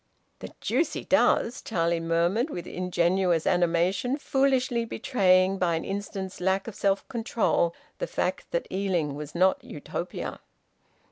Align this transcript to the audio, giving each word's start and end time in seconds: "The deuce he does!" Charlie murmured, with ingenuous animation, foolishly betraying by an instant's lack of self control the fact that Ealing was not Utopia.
"The 0.39 0.49
deuce 0.61 0.93
he 0.93 1.03
does!" 1.03 1.61
Charlie 1.61 1.99
murmured, 1.99 2.49
with 2.49 2.65
ingenuous 2.65 3.45
animation, 3.45 4.17
foolishly 4.17 4.83
betraying 4.83 5.59
by 5.59 5.75
an 5.75 5.85
instant's 5.85 6.41
lack 6.41 6.67
of 6.67 6.73
self 6.73 7.07
control 7.07 7.75
the 7.99 8.07
fact 8.07 8.49
that 8.49 8.65
Ealing 8.71 9.13
was 9.13 9.35
not 9.35 9.63
Utopia. 9.63 10.39